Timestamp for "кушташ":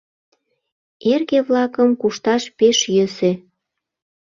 2.01-2.43